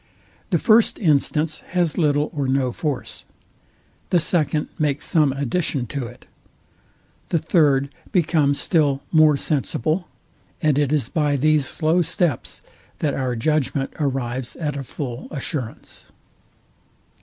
[0.49, 3.23] The first instance has little or no force:
[4.09, 6.25] The second makes some addition to it:
[7.29, 10.07] The third becomes still more sensible;
[10.59, 12.63] and it is by these slow steps,
[12.97, 16.05] that our judgment arrives at a full assurance.